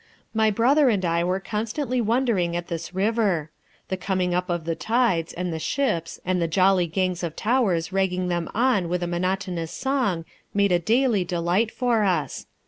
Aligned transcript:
My 0.33 0.49
brother 0.49 0.89
and 0.89 1.05
I 1.05 1.23
were 1.23 1.39
constantly 1.39 2.01
wondering 2.01 2.55
at 2.55 2.69
this 2.69 2.91
river. 2.91 3.51
The 3.89 3.97
coming 3.97 4.33
up 4.33 4.49
of 4.49 4.65
the 4.65 4.73
tides, 4.73 5.31
and 5.31 5.53
the 5.53 5.59
ships, 5.59 6.19
and 6.25 6.41
the 6.41 6.47
jolly 6.47 6.87
gangs 6.87 7.21
of 7.21 7.35
towers 7.35 7.93
ragging 7.93 8.27
them 8.27 8.49
on 8.55 8.89
with 8.89 9.03
a 9.03 9.07
monotonous 9.07 9.69
song 9.71 10.25
made 10.55 10.71
a 10.71 10.79
daily 10.79 11.23
delight 11.23 11.69
for 11.69 12.01
us. 12.03 12.47